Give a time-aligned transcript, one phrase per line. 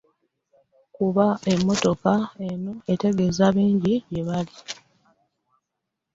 [0.95, 2.13] Kuba emmotoka
[2.49, 4.55] eno etegeeza bingi gye bali.